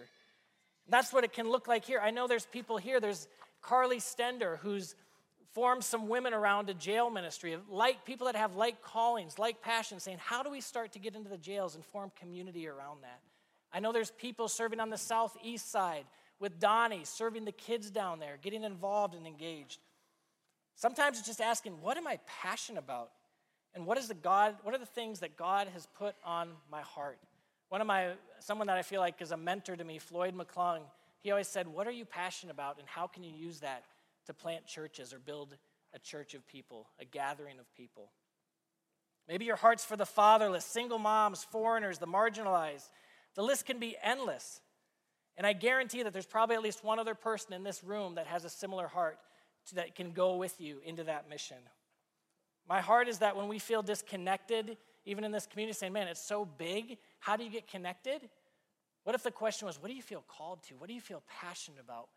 [0.90, 2.00] That's what it can look like here.
[2.00, 3.00] I know there's people here.
[3.00, 3.28] There's
[3.62, 4.96] Carly Stender, who's
[5.54, 10.04] formed some women around a jail ministry, like people that have like callings, like passions,
[10.04, 13.20] saying, how do we start to get into the jails and form community around that?
[13.72, 16.06] I know there's people serving on the southeast side
[16.40, 19.80] with Donnie, serving the kids down there, getting involved and engaged.
[20.76, 23.12] Sometimes it's just asking, what am I passionate about?
[23.76, 26.82] And what is the God, what are the things that God has put on my
[26.82, 27.20] heart?
[27.70, 30.82] One of my, someone that I feel like is a mentor to me, Floyd McClung,
[31.22, 33.84] he always said, What are you passionate about and how can you use that
[34.28, 35.56] to plant churches or build
[35.94, 38.12] a church of people, a gathering of people?
[39.28, 42.90] Maybe your heart's for the fatherless, single moms, foreigners, the marginalized.
[43.36, 44.60] The list can be endless.
[45.38, 48.28] And I guarantee that there's probably at least one other person in this room that
[48.28, 49.18] has a similar heart
[49.74, 51.58] that can go with you into that mission.
[52.68, 56.22] My heart is that when we feel disconnected, even in this community, saying, man, it's
[56.22, 58.30] so big, how do you get connected?
[59.04, 60.76] What if the question was, what do you feel called to?
[60.76, 62.08] What do you feel passionate about?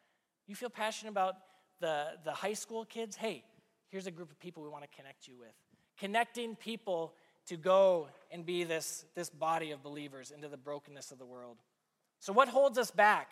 [0.47, 1.35] You feel passionate about
[1.81, 3.17] the, the high school kids?
[3.17, 3.45] Hey,
[3.89, 5.55] here's a group of people we want to connect you with.
[5.99, 7.14] Connecting people
[7.47, 11.57] to go and be this, this body of believers into the brokenness of the world.
[12.27, 13.31] So, what holds us back?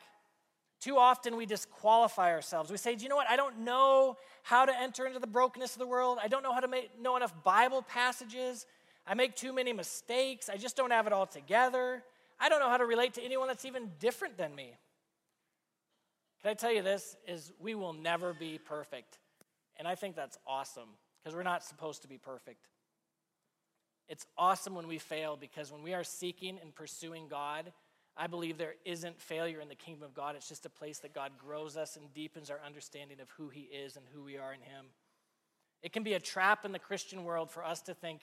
[0.81, 2.71] Too often we disqualify ourselves.
[2.71, 3.29] We say, Do you know what?
[3.29, 6.19] I don't know how to enter into the brokenness of the world.
[6.23, 8.67] I don't know how to make, know enough Bible passages.
[9.05, 10.49] I make too many mistakes.
[10.49, 12.05] I just don't have it all together.
[12.39, 14.77] I don't know how to relate to anyone that's even different than me.
[16.43, 19.19] Can I tell you this is we will never be perfect.
[19.77, 22.69] And I think that's awesome because we're not supposed to be perfect.
[24.09, 27.73] It's awesome when we fail because when we are seeking and pursuing God,
[28.17, 30.37] I believe there isn't failure in the kingdom of God.
[30.37, 33.63] It's just a place that God grows us and deepens our understanding of who He
[33.63, 34.87] is and who we are in Him.
[35.83, 38.21] It can be a trap in the Christian world for us to think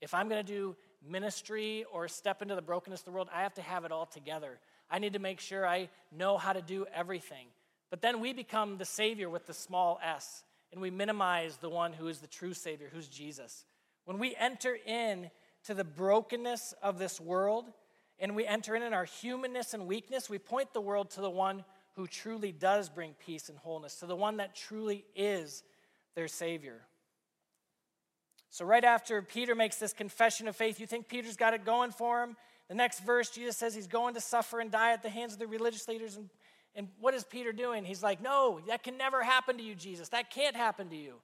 [0.00, 0.76] if I'm going to do
[1.06, 4.06] ministry or step into the brokenness of the world, I have to have it all
[4.06, 4.58] together.
[4.90, 7.46] I need to make sure I know how to do everything.
[7.90, 11.92] But then we become the Savior with the small s, and we minimize the one
[11.92, 13.64] who is the true Savior, who's Jesus.
[14.04, 15.30] When we enter in
[15.64, 17.66] to the brokenness of this world,
[18.20, 21.30] and we enter in in our humanness and weakness, we point the world to the
[21.30, 21.64] one
[21.94, 25.62] who truly does bring peace and wholeness, to the one that truly is
[26.14, 26.80] their Savior.
[28.50, 31.90] So, right after Peter makes this confession of faith, you think Peter's got it going
[31.90, 32.36] for him.
[32.68, 35.38] The next verse, Jesus says he's going to suffer and die at the hands of
[35.38, 36.16] the religious leaders.
[36.16, 36.28] And,
[36.74, 37.84] and what is Peter doing?
[37.84, 40.08] He's like, No, that can never happen to you, Jesus.
[40.10, 41.14] That can't happen to you.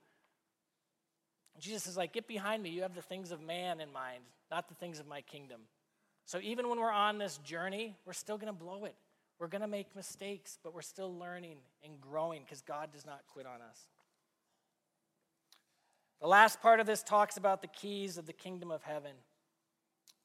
[1.58, 2.70] Jesus is like, Get behind me.
[2.70, 5.60] You have the things of man in mind, not the things of my kingdom.
[6.26, 8.94] So even when we're on this journey, we're still going to blow it.
[9.38, 13.20] We're going to make mistakes, but we're still learning and growing because God does not
[13.32, 13.80] quit on us.
[16.20, 19.12] The last part of this talks about the keys of the kingdom of heaven.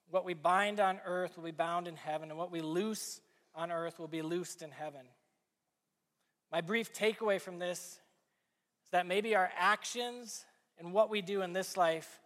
[0.09, 3.19] What we bind on earth will be bound in heaven, and what we loose
[3.53, 5.01] on earth will be loosed in heaven.
[6.51, 10.45] My brief takeaway from this is that maybe our actions
[10.77, 12.21] and what we do in this life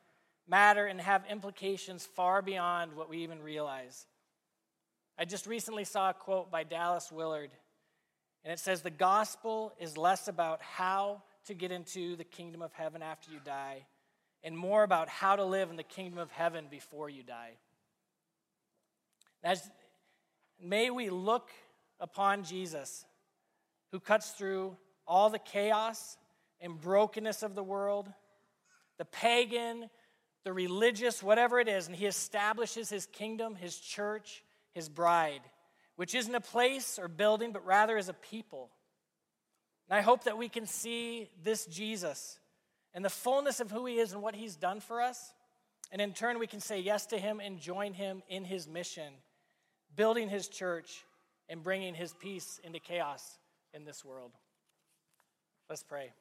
[0.47, 4.05] matter and have implications far beyond what we even realize.
[5.17, 7.51] I just recently saw a quote by Dallas Willard,
[8.43, 12.73] and it says, The gospel is less about how to get into the kingdom of
[12.73, 13.85] heaven after you die,
[14.43, 17.57] and more about how to live in the kingdom of heaven before you die.
[19.43, 19.69] As,
[20.61, 21.49] may we look
[21.99, 23.05] upon Jesus,
[23.91, 24.75] who cuts through
[25.05, 26.17] all the chaos
[26.59, 28.11] and brokenness of the world,
[28.97, 29.89] the pagan,
[30.43, 35.41] the religious, whatever it is, and he establishes his kingdom, his church, his bride,
[35.95, 38.69] which isn't a place or building, but rather is a people.
[39.89, 42.39] And I hope that we can see this Jesus
[42.93, 45.33] and the fullness of who he is and what he's done for us.
[45.91, 49.13] And in turn, we can say yes to him and join him in his mission,
[49.95, 51.03] building his church
[51.49, 53.37] and bringing his peace into chaos
[53.73, 54.31] in this world.
[55.69, 56.11] Let's pray.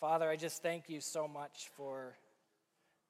[0.00, 2.14] Father, I just thank you so much for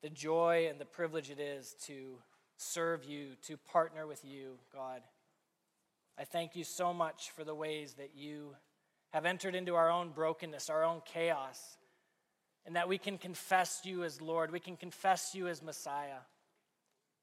[0.03, 2.15] the joy and the privilege it is to
[2.57, 5.03] serve you, to partner with you, God.
[6.19, 8.55] I thank you so much for the ways that you
[9.13, 11.77] have entered into our own brokenness, our own chaos,
[12.65, 14.51] and that we can confess you as Lord.
[14.51, 16.21] We can confess you as Messiah.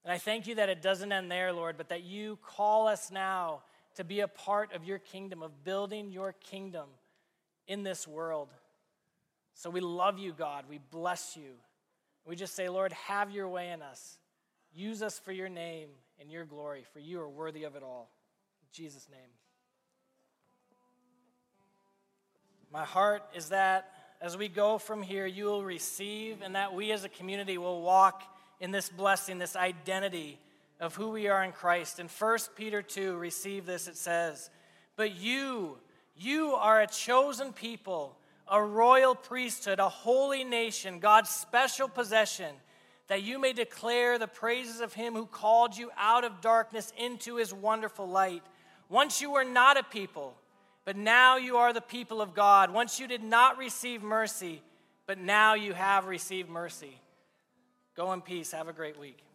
[0.04, 3.10] And I thank you that it doesn't end there, Lord, but that you call us
[3.10, 3.62] now
[3.96, 6.86] to be a part of your kingdom, of building your kingdom
[7.66, 8.50] in this world.
[9.56, 10.66] So we love you, God.
[10.68, 11.54] We bless you.
[12.26, 14.18] We just say, Lord, have your way in us.
[14.74, 15.88] Use us for your name
[16.20, 18.10] and your glory, for you are worthy of it all.
[18.62, 19.30] In Jesus' name.
[22.70, 23.90] My heart is that
[24.20, 27.80] as we go from here, you will receive, and that we as a community will
[27.80, 28.22] walk
[28.60, 30.38] in this blessing, this identity
[30.80, 31.98] of who we are in Christ.
[31.98, 34.50] In 1 Peter 2, receive this, it says,
[34.96, 35.78] But you,
[36.14, 38.18] you are a chosen people,
[38.48, 42.54] a royal priesthood, a holy nation, God's special possession,
[43.08, 47.36] that you may declare the praises of him who called you out of darkness into
[47.36, 48.42] his wonderful light.
[48.88, 50.36] Once you were not a people,
[50.84, 52.72] but now you are the people of God.
[52.72, 54.62] Once you did not receive mercy,
[55.06, 57.00] but now you have received mercy.
[57.96, 58.52] Go in peace.
[58.52, 59.25] Have a great week.